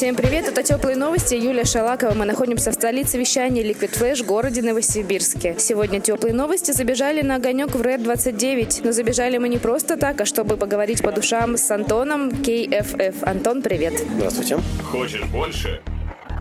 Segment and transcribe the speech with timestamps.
[0.00, 2.14] Всем привет, это Теплые новости, Юлия Шалакова.
[2.14, 5.56] Мы находимся в столице вещания Liquid Flash, городе Новосибирске.
[5.58, 8.80] Сегодня Теплые новости забежали на огонек в Red 29.
[8.82, 13.28] Но забежали мы не просто так, а чтобы поговорить по душам с Антоном KFF.
[13.28, 13.92] Антон, привет.
[14.16, 14.58] Здравствуйте.
[14.90, 15.82] Хочешь больше?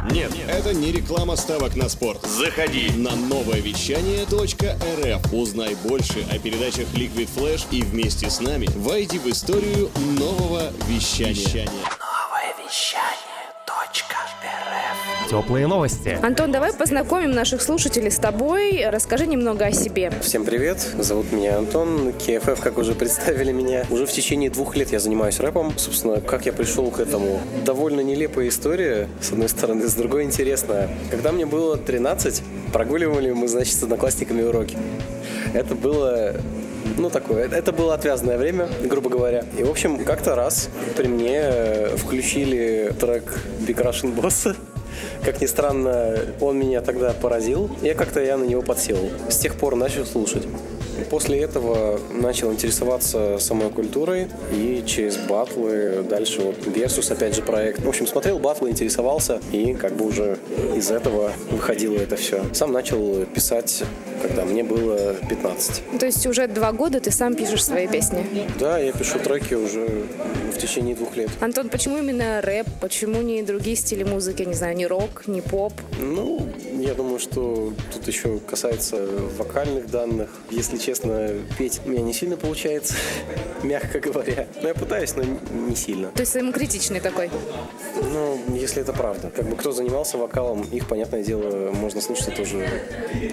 [0.09, 0.31] Нет.
[0.47, 2.25] Это не реклама ставок на спорт.
[2.25, 2.89] Заходи.
[2.95, 5.33] На новое вещание .рф.
[5.33, 11.67] Узнай больше о передачах Liquid Flash и вместе с нами войди в историю нового вещания.
[15.29, 16.17] Теплые новости.
[16.23, 18.83] Антон, давай познакомим наших слушателей с тобой.
[18.89, 20.11] Расскажи немного о себе.
[20.21, 23.85] Всем привет, зовут меня Антон, КФФ, как уже представили меня.
[23.91, 25.77] Уже в течение двух лет я занимаюсь рэпом.
[25.77, 27.39] Собственно, как я пришел к этому?
[27.63, 30.89] Довольно нелепая история, с одной стороны, с другой интересная.
[31.11, 32.41] Когда мне было 13,
[32.73, 34.79] прогуливали мы, значит, с одноклассниками уроки.
[35.53, 36.33] Это было
[36.97, 37.47] ну, такое.
[37.47, 39.45] Это было отвязное время, грубо говоря.
[39.57, 44.55] И, в общем, как-то раз при мне включили трек Big Russian Boss.
[45.23, 47.69] Как ни странно, он меня тогда поразил.
[47.81, 48.97] Я как-то я на него подсел.
[49.29, 50.43] С тех пор начал слушать.
[51.09, 57.81] После этого начал интересоваться самой культурой и через батлы дальше вот Versus, опять же, проект.
[57.83, 60.37] В общем, смотрел батлы, интересовался и как бы уже
[60.75, 62.43] из этого выходило это все.
[62.53, 63.83] Сам начал писать,
[64.21, 65.99] когда мне было 15.
[65.99, 68.25] То есть уже два года ты сам пишешь свои песни?
[68.59, 70.05] Да, я пишу треки уже
[70.53, 71.29] в течение двух лет.
[71.41, 72.67] Антон, почему именно рэп?
[72.81, 74.43] Почему не другие стили музыки?
[74.43, 75.73] Не знаю, не рок, не поп?
[75.99, 80.29] Ну, я думаю, что тут еще касается вокальных данных.
[80.49, 82.95] Если честно, петь у меня не сильно получается,
[83.63, 84.47] мягко говоря.
[84.61, 86.09] Но я пытаюсь, но не сильно.
[86.11, 87.29] То есть самокритичный такой?
[87.95, 89.31] Ну, если это правда.
[89.35, 92.67] Как бы кто занимался вокалом, их, понятное дело, можно слушать, это уже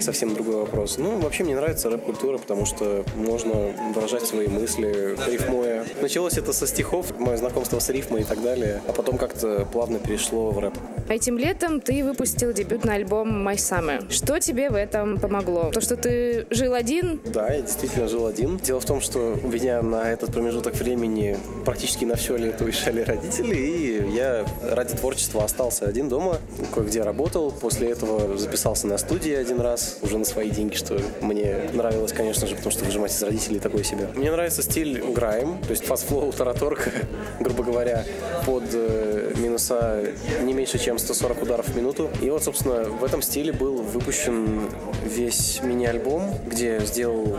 [0.01, 0.76] совсем другой вопрос.
[0.97, 5.85] Ну, вообще мне нравится рэп-культура, потому что можно выражать свои мысли, рифмуя.
[6.01, 9.99] Началось это со стихов, мое знакомство с рифмой и так далее, а потом как-то плавно
[9.99, 10.73] перешло в рэп.
[11.09, 14.11] Этим летом ты выпустил дебютный альбом My Summer.
[14.11, 15.71] Что тебе в этом помогло?
[15.71, 17.21] То, что ты жил один?
[17.25, 18.57] Да, я действительно жил один.
[18.57, 23.01] Дело в том, что у меня на этот промежуток времени практически на все лето уезжали
[23.01, 26.37] родители, и я ради творчества остался один дома,
[26.73, 27.51] кое-где работал.
[27.51, 32.47] После этого записался на студии один раз, уже на свои деньги, что мне нравилось, конечно
[32.47, 34.09] же, потому что выжимать из родителей такое себе.
[34.15, 36.91] Мне нравится стиль грайм, то есть фастфлоу, тараторка,
[37.39, 38.05] грубо говоря,
[38.45, 40.03] под э, минуса
[40.41, 42.09] не меньше, чем 140 ударов в минуту.
[42.21, 44.69] И вот, собственно, в этом стиле был выпущен
[45.03, 47.37] весь мини-альбом, где сделал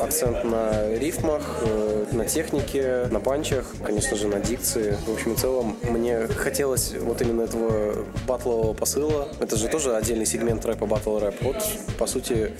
[0.00, 4.96] акцент на рифмах, э, на технике, на панчах, конечно же, на дикции.
[5.06, 9.28] В общем и целом, мне хотелось вот именно этого батлового посыла.
[9.40, 11.42] Это же тоже отдельный сегмент рэпа, батл рэп.
[11.42, 11.56] Вот,
[11.98, 12.52] по сути,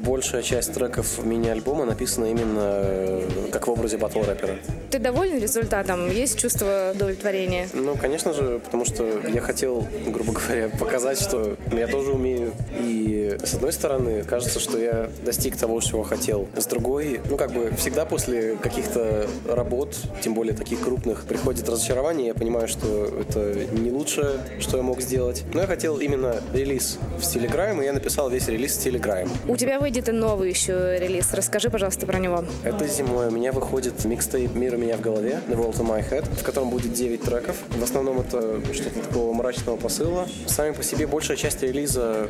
[0.00, 4.56] большая часть треков мини-альбома написана именно э, как в образе батл рэпера.
[4.90, 6.10] Ты доволен результатом?
[6.10, 7.68] Есть чувство удовлетворения?
[7.74, 12.52] Ну, конечно же, потому что я хотел, грубо говоря, показать, что я тоже умею.
[12.80, 16.48] И с одной стороны, кажется, что я достиг того, чего хотел.
[16.56, 22.28] С другой, ну, как бы всегда после каких-то работ, тем более таких крупных, приходит разочарование.
[22.28, 25.44] Я понимаю, что это не лучшее, что я мог сделать.
[25.54, 28.98] Но я хотел именно релиз в стиле грайм, и я написал весь релиз в стиле
[28.98, 29.30] грайм.
[29.48, 31.32] У тебя выйдет и новый еще релиз.
[31.32, 32.44] Расскажи, пожалуйста, про него.
[32.64, 36.08] Это зимой у меня выходит микстейп «Мир у меня в голове» The World in My
[36.08, 37.56] Head, в котором будет 9 треков.
[37.70, 40.28] В основном это что-то такого мрачного посыла.
[40.46, 42.28] Сами по себе большая часть релиза,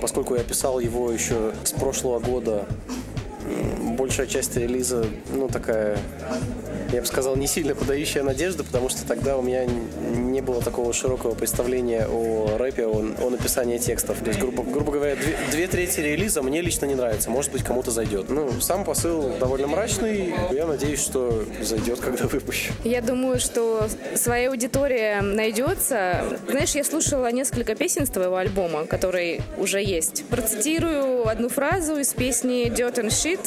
[0.00, 2.64] поскольку я писал его еще с прошлого года,
[3.96, 5.98] большая часть релиза, ну, такая
[6.92, 10.92] я бы сказал, не сильно подающая надежды, потому что тогда у меня не было такого
[10.92, 14.18] широкого представления о рэпе, о, о написании текстов.
[14.20, 17.30] То есть, грубо, грубо говоря, две, две трети релиза мне лично не нравится.
[17.30, 18.30] Может быть, кому-то зайдет.
[18.30, 20.34] Ну, сам посыл довольно мрачный.
[20.52, 22.72] Я надеюсь, что зайдет, когда выпущу.
[22.84, 26.24] Я думаю, что своя аудитория найдется.
[26.48, 30.24] Знаешь, я слушала несколько песен с твоего альбома, который уже есть.
[30.26, 33.40] Процитирую одну фразу из песни Dirt and Shit.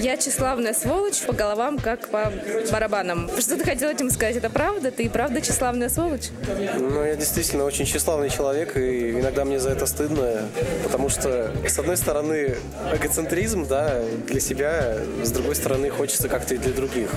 [0.00, 2.32] «Я тщеславная сволочь по головам, как по
[2.70, 3.30] барабанам».
[3.38, 4.36] Что ты хотел этим сказать?
[4.36, 4.90] Это правда?
[4.90, 6.30] Ты и правда тщеславная сволочь?
[6.78, 10.48] Ну, я действительно очень тщеславный человек, и иногда мне за это стыдно,
[10.82, 12.56] потому что, с одной стороны,
[12.92, 17.10] эгоцентризм, да, для себя, с другой стороны, хочется как-то и для других.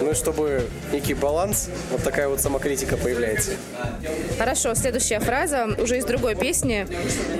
[0.00, 3.52] Ну и чтобы некий баланс, вот такая вот самокритика появляется.
[4.38, 6.86] Хорошо, следующая фраза уже из другой песни.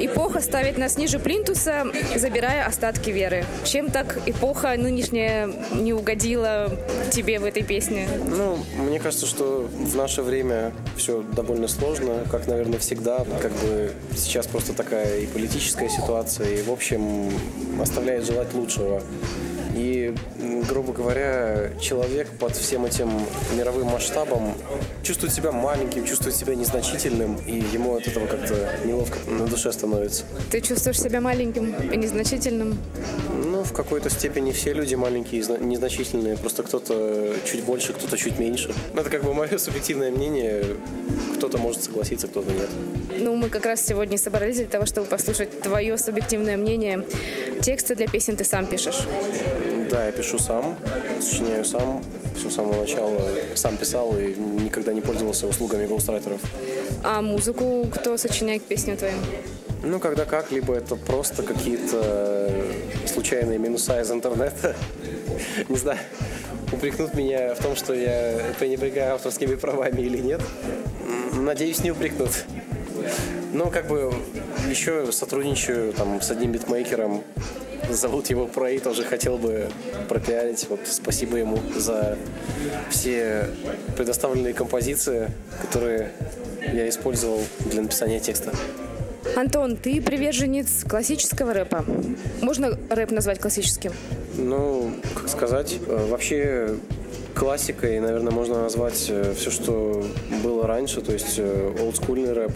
[0.01, 1.72] «Эпоха ставит нас ниже плинтуса,
[2.17, 3.45] забирая остатки веры».
[3.65, 6.71] Чем так эпоха нынешняя не угодила
[7.11, 8.09] тебе в этой песне?
[8.27, 13.25] Ну, мне кажется, что в наше время все довольно сложно, как, наверное, всегда.
[13.41, 17.31] Как бы сейчас просто такая и политическая ситуация, и, в общем,
[17.81, 19.03] оставляет желать лучшего.
[20.03, 20.15] И,
[20.69, 23.11] грубо говоря, человек под всем этим
[23.57, 24.55] мировым масштабом
[25.03, 28.55] чувствует себя маленьким, чувствует себя незначительным, и ему от этого как-то
[28.85, 30.25] неловко на душе становится.
[30.51, 32.79] Ты чувствуешь себя маленьким и незначительным?
[33.45, 38.39] Ну, в какой-то степени все люди маленькие и незначительные, просто кто-то чуть больше, кто-то чуть
[38.39, 38.73] меньше.
[38.95, 40.65] Это как бы мое субъективное мнение.
[41.37, 42.69] Кто-то может согласиться, кто-то нет.
[43.19, 47.05] Ну, мы как раз сегодня собрались для того, чтобы послушать твое субъективное мнение.
[47.61, 49.07] Тексты для песен ты сам пишешь.
[49.93, 50.75] Да, я пишу сам,
[51.21, 52.03] сочиняю сам,
[52.35, 53.21] все с самого начала
[53.55, 56.41] сам писал и никогда не пользовался услугами гоустрайтеров.
[57.05, 59.19] А музыку кто сочиняет к песням твоим?
[59.83, 62.51] Ну, когда как, либо это просто какие-то
[63.07, 64.75] случайные минуса из интернета.
[65.69, 65.99] Не знаю,
[66.73, 70.41] упрекнут меня в том, что я пренебрегаю авторскими правами или нет.
[71.35, 72.31] Надеюсь, не упрекнут.
[73.53, 74.11] Но как бы
[74.71, 77.23] еще сотрудничаю там с одним битмейкером,
[77.93, 79.69] Зовут его Прей, тоже хотел бы
[80.09, 80.67] пропиарить.
[80.69, 82.17] Вот спасибо ему за
[82.91, 83.49] все
[83.97, 85.31] предоставленные композиции,
[85.61, 86.13] которые
[86.73, 87.41] я использовал
[87.71, 88.53] для написания текста.
[89.37, 91.85] Антон, ты приверженец классического рэпа.
[92.41, 93.93] Можно рэп назвать классическим?
[94.37, 96.77] Ну, как сказать, э, вообще
[97.35, 100.05] классикой, наверное, можно назвать э, все, что
[100.43, 102.53] было раньше, то есть э, олдскульный рэп.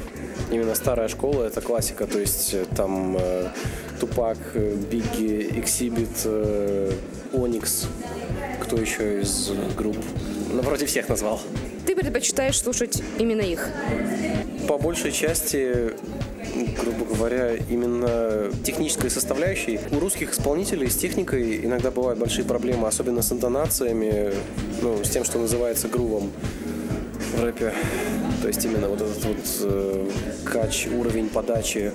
[0.51, 3.19] Именно старая школа— это классика, то есть там
[4.01, 6.27] Тупак, Бигги, Эксибит,
[7.33, 7.87] Оникс.
[8.61, 9.99] Кто еще из групп?
[10.53, 11.41] Ну, вроде всех назвал.
[11.87, 13.69] Ты предпочитаешь слушать именно их?
[14.69, 15.95] По большей части
[16.81, 19.81] грубо говоря, именно технической составляющей.
[19.91, 24.33] У русских исполнителей с техникой иногда бывают большие проблемы, особенно с интонациями,
[24.83, 26.31] ну, с тем, что называется грувом
[27.37, 27.73] в рэпе.
[28.43, 30.11] То есть именно вот этот вот э,
[30.45, 31.93] кач, уровень подачи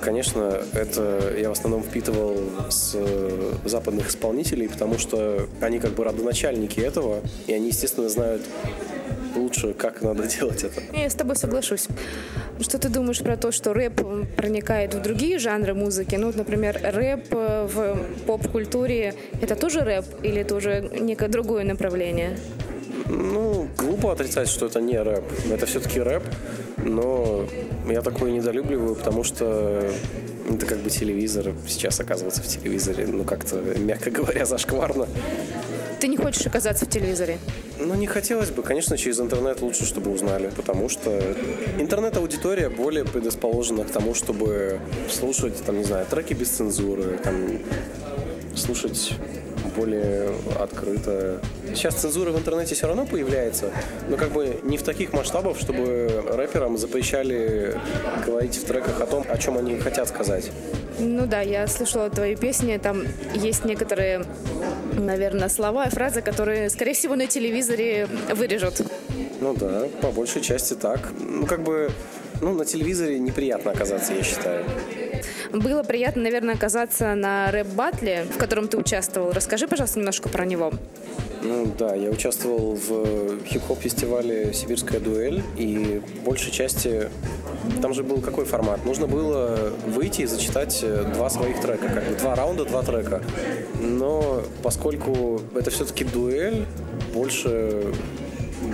[0.00, 2.36] Конечно, это я в основном впитывал
[2.70, 8.42] с э, западных исполнителей, потому что они как бы родоначальники этого, и они, естественно, знают
[9.34, 10.80] лучше, как надо делать это.
[10.92, 11.88] Я с тобой соглашусь.
[12.60, 14.00] Что ты думаешь про то, что рэп
[14.36, 16.16] проникает в другие жанры музыки?
[16.16, 22.38] Ну, например, рэп э, в поп-культуре— это тоже рэп или это уже некое другое направление?
[23.08, 25.24] Ну, глупо отрицать, что это не рэп.
[25.50, 26.22] Это все-таки рэп,
[26.76, 27.46] но
[27.88, 29.90] я такое недолюбливаю, потому что
[30.50, 31.54] это как бы телевизор.
[31.66, 35.06] Сейчас оказываться в телевизоре, ну, как-то, мягко говоря, зашкварно.
[36.00, 37.38] Ты не хочешь оказаться в телевизоре?
[37.80, 38.62] Ну, не хотелось бы.
[38.62, 41.20] Конечно, через интернет лучше, чтобы узнали, потому что
[41.78, 44.80] интернет-аудитория более предрасположена к тому, чтобы
[45.10, 47.34] слушать, там, не знаю, треки без цензуры, там,
[48.54, 49.14] слушать
[49.78, 51.40] более открыто.
[51.74, 53.70] Сейчас цензура в интернете все равно появляется,
[54.08, 57.78] но как бы не в таких масштабах, чтобы рэперам запрещали
[58.26, 60.50] говорить в треках о том, о чем они хотят сказать.
[60.98, 63.04] Ну да, я слышала твои песни, там
[63.34, 64.24] есть некоторые,
[64.94, 68.82] наверное, слова и фразы, которые, скорее всего, на телевизоре вырежут.
[69.40, 71.10] Ну да, по большей части так.
[71.20, 71.90] Ну как бы,
[72.40, 74.64] ну на телевизоре неприятно оказаться, я считаю.
[75.52, 79.32] Было приятно, наверное, оказаться на рэп-батле, в котором ты участвовал.
[79.32, 80.72] Расскажи, пожалуйста, немножко про него.
[81.42, 87.08] Ну да, я участвовал в хип-хоп фестивале «Сибирская дуэль», и большей части
[87.80, 88.84] там же был какой формат?
[88.84, 90.84] Нужно было выйти и зачитать
[91.14, 93.22] два своих трека, как бы два раунда, два трека.
[93.80, 96.66] Но поскольку это все-таки дуэль,
[97.14, 97.94] больше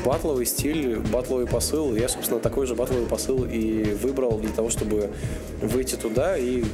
[0.04, 1.94] батловый стиль, батловый посыл.
[1.96, 5.10] Я, собственно, такой же батловый посыл и выбрал для того, чтобы
[5.60, 6.64] выйти туда и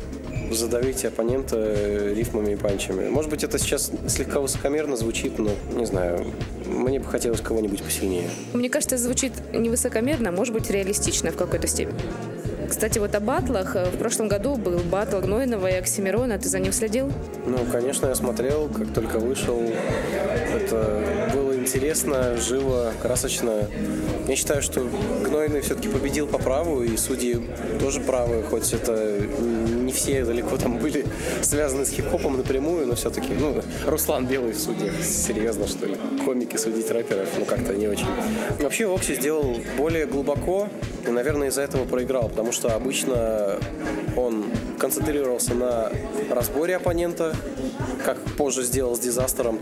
[0.50, 3.08] задавить оппонента рифмами и панчами.
[3.08, 6.26] Может быть, это сейчас слегка высокомерно звучит, но не знаю.
[6.66, 8.28] Мне бы хотелось кого-нибудь посильнее.
[8.52, 12.00] Мне кажется, это звучит не высокомерно, а может быть, реалистично в какой-то степени.
[12.68, 13.74] Кстати, вот о батлах.
[13.74, 16.38] В прошлом году был батл Гнойного и Оксимирона.
[16.38, 17.10] Ты за ним следил?
[17.44, 19.60] Ну, конечно, я смотрел, как только вышел.
[20.54, 21.32] Это
[21.70, 23.68] интересно, живо, красочно.
[24.26, 24.88] Я считаю, что
[25.24, 27.40] Гнойный все-таки победил по праву, и судьи
[27.78, 31.04] тоже правы, хоть это не все далеко там были
[31.42, 35.96] связаны с хип-хопом напрямую, но все-таки, ну, Руслан Белый в судьях, серьезно, что ли?
[36.24, 38.06] Комики судить рэперов, ну, как-то не очень.
[38.58, 40.68] Вообще, Окси сделал более глубоко,
[41.06, 43.58] и, наверное, из-за этого проиграл, потому что обычно
[44.16, 44.44] он
[44.78, 45.90] концентрировался на
[46.30, 47.34] разборе оппонента,
[48.04, 49.58] как позже сделал с Дизастером.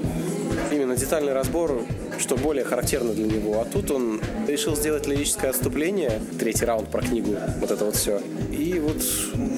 [0.70, 1.82] Именно детальный разбор,
[2.18, 3.60] что более характерно для него.
[3.60, 8.20] А тут он решил сделать лирическое отступление, третий раунд про книгу, вот это вот все.
[8.50, 9.02] И вот,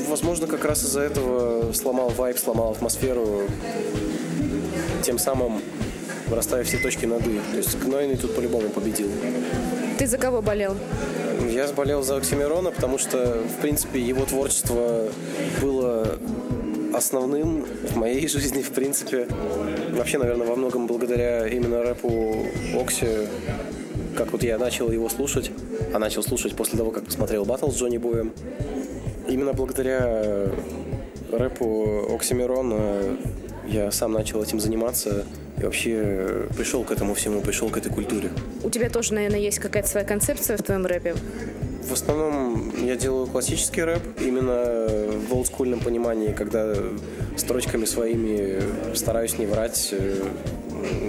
[0.09, 3.43] возможно, как раз из-за этого сломал вайп, сломал атмосферу,
[5.03, 5.61] тем самым
[6.31, 7.41] расставив все точки над «и».
[7.51, 9.09] То есть Гнойный тут по-любому победил.
[9.99, 10.77] Ты за кого болел?
[11.49, 15.09] Я болел за Оксимирона, потому что, в принципе, его творчество
[15.61, 16.19] было
[16.95, 19.27] основным в моей жизни, в принципе.
[19.93, 22.47] Вообще, наверное, во многом благодаря именно рэпу
[22.81, 23.07] Окси,
[24.17, 25.51] как вот я начал его слушать,
[25.95, 28.33] а начал слушать после того, как посмотрел батл с Джонни Боем.
[29.29, 30.49] Именно благодаря
[31.31, 33.17] рэпу Оксимирона
[33.67, 35.25] я сам начал этим заниматься
[35.59, 38.31] и вообще пришел к этому всему, пришел к этой культуре.
[38.63, 41.15] У тебя тоже, наверное, есть какая-то своя концепция в твоем рэпе?
[41.83, 44.87] В основном я делаю классический рэп, именно
[45.29, 46.75] в олдскульном понимании, когда
[47.37, 48.63] строчками своими
[48.95, 50.23] стараюсь не врать, э,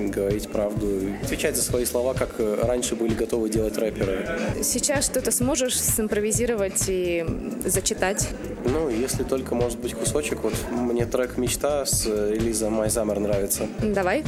[0.09, 0.87] говорить правду,
[1.23, 4.27] отвечать за свои слова, как раньше были готовы делать рэперы.
[4.63, 7.25] Сейчас что-то сможешь симпровизировать и
[7.65, 8.29] зачитать?
[8.65, 10.43] Ну, если только, может быть, кусочек.
[10.43, 13.67] Вот мне трек «Мечта» с релиза «My Summer» нравится.
[13.79, 14.23] Давай.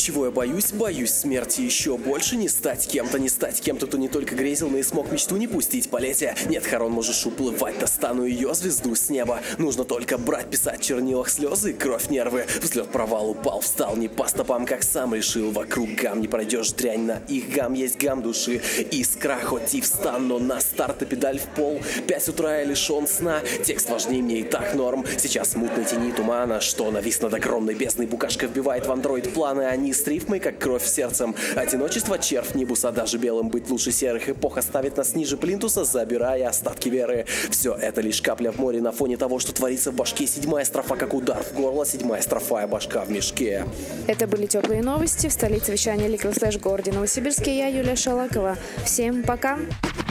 [0.00, 0.72] Чего я боюсь?
[0.72, 4.78] Боюсь смерти еще больше не стать кем-то, не стать кем-то, кто не только грезил, но
[4.78, 6.34] и смог мечту не пустить полетия.
[6.48, 9.40] Нет, Харон, можешь уплывать, достану ее звезду с неба.
[9.58, 12.46] Нужно только брать, писать чернилах слезы, кровь, нервы.
[12.62, 15.50] Взлет, провал, упал, встал, не по стопам, как сам решил.
[15.50, 18.62] Вокруг гам не пройдешь дрянь, на их гам есть гам души.
[18.90, 21.78] Искра, хоть и встан, но на старт и педаль в пол.
[22.06, 25.04] Пять утра я лишен сна, текст важнее мне и так норм.
[25.18, 28.06] Сейчас мутной тени тумана, что навис над огромной бездной.
[28.06, 31.34] Букашка вбивает в андроид планы, они с рифмой, как кровь сердцем.
[31.56, 34.28] Одиночество червь небуса, даже белым быть лучше серых.
[34.28, 37.26] Эпоха ставит нас ниже плинтуса, забирая остатки веры.
[37.50, 40.26] Все это лишь капля в море на фоне того, что творится в башке.
[40.26, 43.64] Седьмая строфа, как удар в горло, седьмая строфа, башка в мешке.
[44.06, 47.56] Это были теплые новости в столице вещания Liquid Flash в городе Новосибирске.
[47.56, 48.56] Я Юлия Шалакова.
[48.84, 49.58] Всем пока.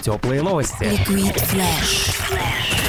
[0.03, 0.83] Теплые новости.
[0.83, 2.88] Liquid Flash.